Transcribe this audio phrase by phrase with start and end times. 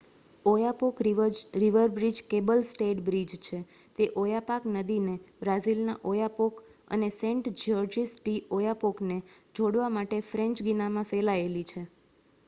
[0.43, 0.95] Oyapock
[1.57, 3.59] river bridge cable stayed bridge છે
[3.95, 6.55] તે Oyapock નદીને બ્રાઝિલના ઓયાપોક
[6.91, 9.17] અને સેંટ જ્યોર્જિસ ડી ઓયાપોકને
[9.55, 11.81] જોડવા માટે ફ્રેંચ ગિનામાં ફેલાયેલી છે